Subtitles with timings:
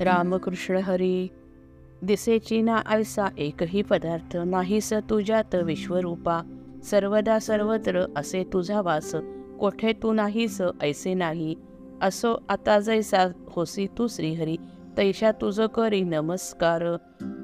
[0.00, 1.28] रामकृष्ण हरी
[2.02, 6.42] दिसेची ना आयसा एकही पदार्थ नाहीस तुझ्यात विश्वरूपा.
[6.84, 9.14] सर्वदा सर्वत्र असे तुझा वास
[9.60, 11.54] कोठे तू नाहीस ऐसे नाही.
[12.02, 13.26] असो आता जैसा
[13.56, 14.56] होसी तू श्रीहरी
[14.96, 16.84] तैशा तुझ करी नमस्कार.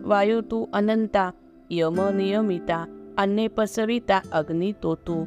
[0.04, 1.30] वायू तू अनंता
[1.70, 2.84] यम नियमिता
[3.18, 5.24] अन्ने पसविता अग्नी तो तू.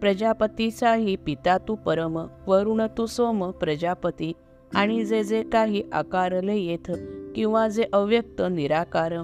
[0.00, 4.34] प्रजापतीचाही पिता तू परम वरुण तू सोम प्रजापती.
[4.74, 6.90] आणि जे जे काही आकारले येथ
[7.34, 9.14] किंवा जे अव्यक्त निराकार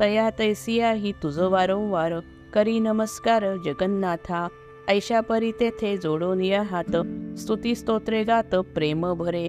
[0.00, 2.12] तया तैसियाही तुझं वारंवार
[2.54, 4.48] करी नमस्कार जगन्नाथा
[4.88, 6.96] ऐशा परी तेथे जोडून या हात
[7.38, 9.48] स्तुती स्तोत्रे गात प्रेम भरे.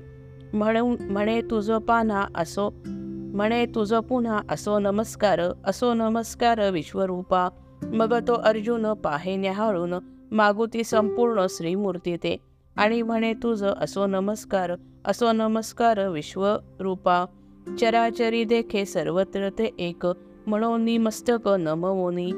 [0.53, 7.50] म्हणून म्हणे तुझं पाना असो म्हणे तुझं पुन्हा असो नमस्कार असो नमस्कार विश्वरूपा.
[7.84, 9.94] मग तो अर्जुन पाहे न्याहाळून
[10.31, 12.38] मागुती संपूर्ण श्रीमूर्ती ते
[12.76, 14.72] आणि म्हणे तुझं असो नमस्कार
[15.06, 17.26] असो नमस्कार विश्वरूपा
[17.80, 20.06] चराचरी देखे सर्वत्र ते एक
[20.48, 22.32] म्हणून मस्तक नमवोनी.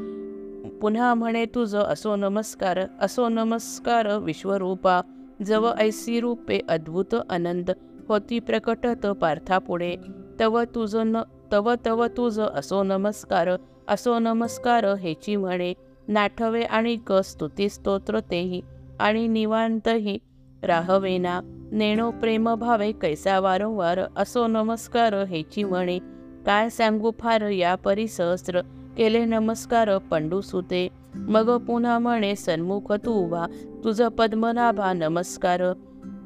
[0.81, 5.01] पुन्हा म्हणे तुझं असो नमस्कार असो नमस्कार विश्वरूपा
[5.45, 7.71] जव ऐसी रूपे अद्भुत अनंत
[8.09, 9.95] होती प्रकटत पार्थापुढे
[10.39, 13.49] तव तुझं न तव तव तुझं असो नमस्कार
[13.87, 15.73] असो नमस्कार हेची म्हणे.
[16.07, 18.61] नाठवे आणि क स्तुती स्तोत्र तेही
[18.99, 20.17] आणि निवांतही.
[20.63, 25.99] राहवेना नेणो प्रेम भावे कैसा वारंवार असो नमस्कार हेची म्हणे.
[26.45, 28.61] काय सांगू फार या परिसहस्त्र
[28.97, 30.89] केले नमस्कार पंडू सुते.
[31.15, 33.45] मग पुन्हा म्हणे सन्मुख तू उभा
[33.83, 35.73] तुझं पद्मनाभा नमस्कार.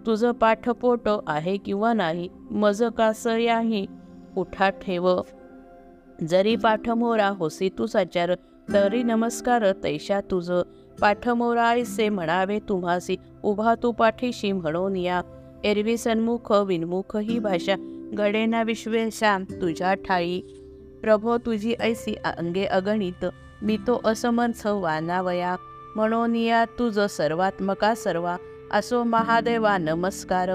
[0.05, 3.87] तुझं पाठपोट आहे किंवा नाही मज कास याही
[4.37, 5.09] उठा ठेव.
[6.29, 8.35] जरी पाठमोरा होसी तू साचार
[8.73, 10.61] तरी नमस्कार तैशा तुझं.
[11.01, 15.21] पाठमोरायसे म्हणावे तुम्हासी उभा तू पाठीशी म्हणून या.
[15.63, 17.75] एरवी सन्मुख विनमुख ही भाषा
[18.13, 20.41] घडेना विश्वेशा तुझ्या ठाळी
[21.01, 23.25] प्रभो तुझी ऐसी अंगे अगणित
[23.61, 25.55] मी तो असमर्थ वानावया.
[25.95, 28.37] म्हणून या तुझ सर्वात्मका सर्वा
[28.71, 30.49] असो महादेवा नमस्कार.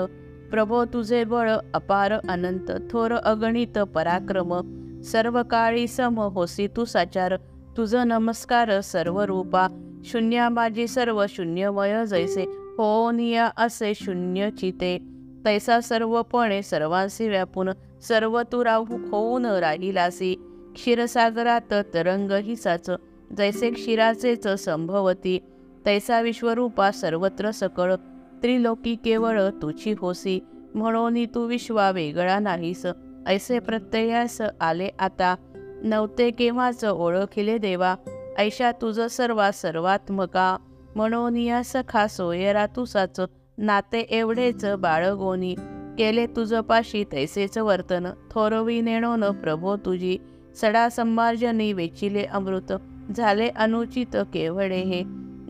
[0.50, 4.54] प्रभो तुझे बळ अपार अनंत थोर अगणित पराक्रम.
[5.02, 7.36] सर्व काळी सम होसी तू साचार
[7.76, 9.66] तुझ नमस्कार सर्व रूपा
[10.06, 14.98] शून्य माझी सर्व शून्यमय जैसे होनिया असे शून्य चिते.
[15.44, 17.68] तैसा सर्वपणे सर्वांसी व्यापून
[18.08, 20.34] सर्व तू राहू होऊन राहिलासी.
[20.74, 22.90] क्षीरसागरात तरंग हिसाच
[23.38, 25.38] जैसे क्षीराचेच संभवती.
[25.86, 27.94] तैसा विश्वरूपा सर्वत्र सकळ
[28.42, 30.40] त्रिलोकी केवळ तुझी होसी.
[30.74, 32.86] म्हणून तू विश्वा वेगळा नाहीस
[33.26, 35.34] ऐसे प्रत्ययास आले आता.
[35.82, 37.94] नव्हते केव्हाच ओळखिले देवा
[38.38, 40.56] ऐशा तुझं सर्वा सर्वात्मका
[40.94, 43.20] म्हणून या सखा सोयरा तुसाच
[43.58, 45.54] नाते एवढेच बाळगोनी.
[45.98, 48.06] केले तुझं पाशी तैसेच वर्तन.
[48.30, 50.18] थोरवी नेणोन प्रभो तुझी.
[50.56, 52.72] सडा संमार्जनी वेचिले अमृत.
[53.16, 55.02] झाले अनुचित केवळे हे.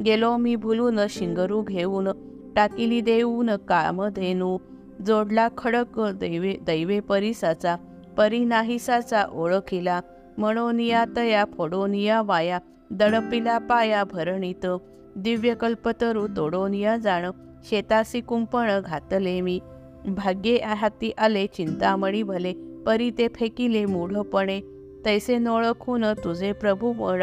[0.03, 2.09] गेलो मी भुलून शिंगरू घेऊन.
[2.57, 4.59] टाकिली देऊन कामधेनू
[5.07, 7.77] जोडला खडक दैवे दैवे परिसाचा.
[8.17, 10.01] परी नाहीसाचा ओळखिला.
[10.39, 12.59] म्हणून या तया फोडोनिया वाया.
[12.91, 14.67] दडपिला पाया भरणीत.
[15.17, 17.31] दिव्य कल्पतरू तोडून या जाण.
[17.65, 19.61] शेतासी कुंपण घातले मी.
[20.07, 22.53] भाग्ये हाती आले चिंतामणी भले.
[22.87, 24.61] परी ते फेकिले मूढपणे.
[25.05, 27.23] तैसे नोळखून तुझे प्रभूपण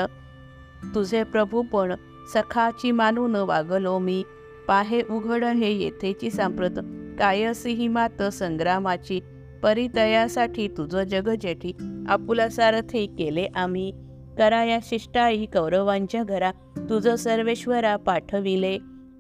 [0.96, 1.94] तुझे प्रभूपण
[2.34, 4.24] सखाची मानून वागलो मी.
[4.68, 6.80] पाहे उघड हे येथेची सांप्रत.
[7.20, 9.20] कायसी ही मात संग्रामाची.
[9.64, 11.72] परितयासाठी तुझं जग जेठी
[12.10, 13.94] आपुला सारथी केले आम्ही.
[14.38, 16.52] करा या शिष्टाई कौरवांच्या घरा.
[16.78, 18.78] तुझं सर्वेश्वरा पाठविले.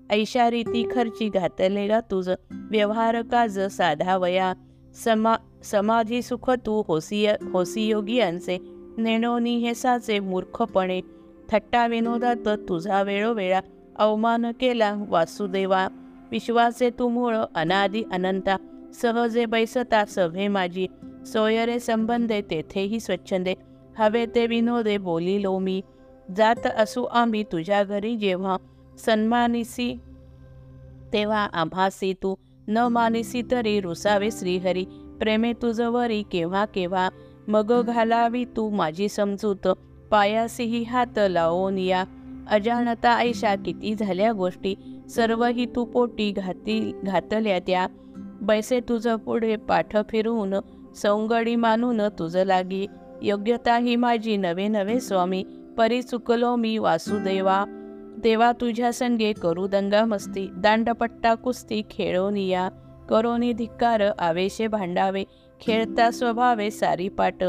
[0.09, 2.29] ऐशा रीती खर्ची घातले गा तुझ.
[2.51, 4.53] व्यवहार काज साधावया.
[4.95, 8.57] समा समाधी सुख तू होसिय होसी योगियांचे
[8.97, 11.01] नेणोनी हे साचे मूर्खपणे.
[11.49, 13.61] थट्टा विनोदात तुझा वेळोवेळा.
[13.95, 15.87] अवमान केला वासुदेवा.
[16.31, 18.57] विश्वाचे तू मूळ अनादि अनंता.
[18.93, 20.87] सहजे बैसता सभे माझी.
[21.25, 23.53] सोयरे संबंधे तेथेही स्वच्छंदे.
[23.99, 25.81] हवे ते विनोदे बोलिलो मी.
[26.35, 28.57] जात असू आम्ही तुझ्या घरी जेव्हा
[28.97, 29.99] सन्मानिसी
[31.13, 32.35] तेव्हा आभासी तू.
[32.67, 34.85] न मानिसी तरी रुसावे श्रीहरी.
[35.19, 37.09] प्रेमे तुझवरी केव्हा केव्हा
[37.47, 39.67] मग घालावी तू माझी समजूत.
[40.11, 42.03] पायासीही हात लावून या.
[42.49, 44.75] अजाणता ऐशा किती झाल्या गोष्टी.
[45.09, 47.87] सर्वही तू पोटी घाती घातल्या त्या.
[48.41, 50.53] बैसे तुझं पुढे पाठ फिरवून
[50.95, 52.87] सौंगडी मानून तुझं लागी.
[53.23, 55.43] योग्यता ही माझी नवे नवे स्वामी
[55.77, 57.63] परी चुकलो मी वासुदेवा.
[58.23, 62.69] देवा तुझ्या संगे करू दंगा मस्ती दांडपट्टा कुस्ती खेळोनिया.
[63.09, 65.23] करोनी धिक्कार आवेशे भांडावे
[65.61, 67.43] खेळता स्वभावे सारी पाट.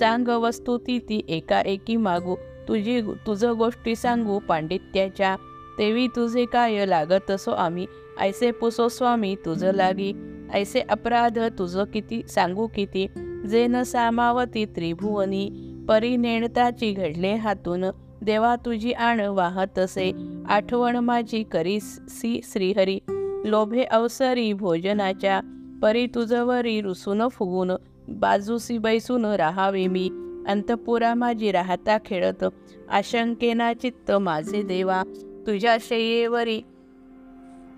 [0.00, 2.36] चांग वस्तू ती ती एकाएकी मागू
[2.68, 5.36] तुझी तुझं गोष्टी सांगू पांडित्याच्या.
[5.78, 7.86] तेवी तुझे काय लागत असो आम्ही
[8.20, 10.12] ऐसे पुसो स्वामी तुझं लागी.
[10.52, 13.06] ऐसे अपराध तुझं किती सांगू किती.
[13.50, 15.50] जे न सामावती त्रिभुवनी
[15.88, 17.84] परी नेणताची घडले हातून
[18.22, 20.12] देवा तुझी आण वाहत असे
[20.48, 22.98] आठवण माझी करी सी श्रीहरी.
[23.44, 25.40] लोभे अवसरी भोजनाच्या
[25.82, 27.70] परी तुझवरी रुसून फुगून
[28.08, 30.10] बाजूसी बैसून राहावे मी.
[30.48, 32.44] अंतपुरा माझी राहता खेळत
[32.90, 35.02] आशंकेना चित्त माझे देवा.
[35.46, 36.60] तुझ्या शय्येवरी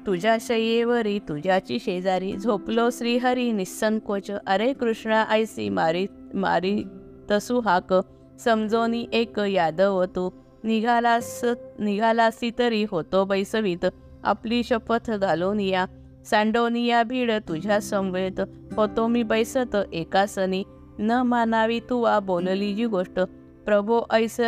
[0.06, 6.84] तुझ्या शय्येवरी तुझ्याची शेजारी झोपलो श्रीहरी निसंकोच अरे कृष्णा ऐसी मारी मारी
[7.30, 7.94] तसू हाक.
[8.40, 10.30] समजोनी एक यादव तू.
[10.64, 11.44] निघालास
[11.78, 13.86] निघालासी तरी होतो बैसवीत.
[14.24, 15.86] आपली शपथ घालून या.
[16.26, 18.40] सांडोनिया भीड तुझ्या समवेत.
[18.76, 20.64] होतो मी बैसत एकासनी
[20.98, 23.20] न मानावी तुवा बोलली जी गोष्ट.
[23.64, 24.40] प्रभो ऐस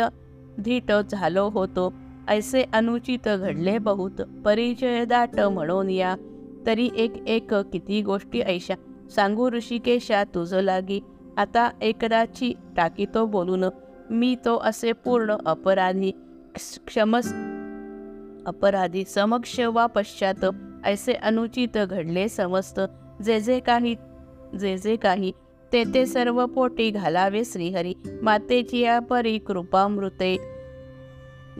[0.59, 1.93] धीट झालो होतो.
[2.27, 4.21] ऐसे अनुचित घडले बहुत.
[4.45, 6.15] परिचय दाट म्हणून या.
[6.65, 8.73] तरी एक एक किती गोष्टी ऐशा.
[9.15, 10.99] सांगू ऋषिकेशा तुझ लागी.
[11.37, 13.63] आता एकदाची टाकीतो बोलून
[14.09, 16.11] मी तो असे पूर्ण अपराधी
[16.87, 17.33] क्षमस
[18.45, 20.45] अपराधी समक्ष वा पश्चात
[20.85, 22.79] ऐसे अनुचित घडले समस्त.
[23.25, 23.95] जे जे काही
[24.59, 25.31] जे जे काही
[25.73, 27.93] ते ते सर्व पोटी घालावे श्रीहरी.
[28.21, 30.56] मातेची या परी कृपामृते.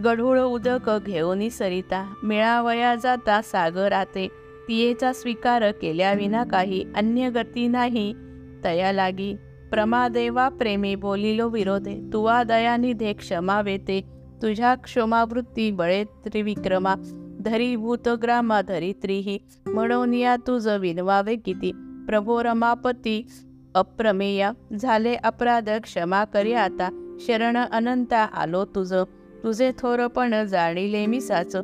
[0.03, 4.27] गढूळ उदक घेऊनी सरिता मिळावया जाता सागराते.
[4.67, 8.15] तियेचा स्वीकार केल्याविना काही अन्य गती नाही.
[8.63, 9.35] तया लागी
[9.71, 12.09] प्रमादेवा प्रेमे बोलिलो विरोधे.
[12.13, 14.01] तुवा दयानिधे क्षमा वेते.
[14.41, 16.95] तुझ्या क्षमावृत्ती बळे त्रिविक्रमा.
[17.39, 21.71] धरी भूतग्रामा धरित्रीही म्हणून या तुझ विनवावे किती.
[22.07, 23.27] प्रभो रमापती
[23.75, 24.51] अप्रमेया.
[24.79, 27.15] झाले अपराध क्षमा करी आता.
[27.19, 29.03] शरण अनंता आलो तुझं.
[29.43, 31.55] तुझे थोरपण जाणिले मी साच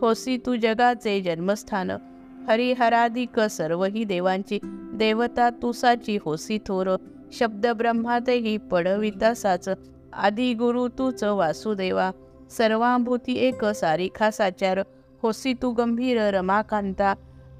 [0.00, 1.90] होसी तू जगाचे जन्मस्थान.
[2.48, 4.58] हरिहराधिक सर्वही देवांची
[4.94, 6.96] देवता तुसाची होसी थोर.
[7.32, 9.68] शब्द ब्रह्मातही पडविता साच.
[10.12, 12.10] आदि गुरु तूच वासुदेवा.
[12.50, 14.80] सर्वांभूती एक सारिखा साचार.
[15.22, 17.14] होसी तू गंभीर रमाकांता.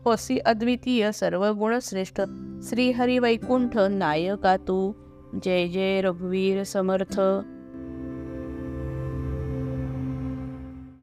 [0.04, 2.20] होसी अद्वितीय सर्व गुणश्रेष्ठ
[2.62, 4.92] श्रीहरी वैकुंठ नायका तू.
[5.44, 7.20] जय जय रघुवीर समर्थ.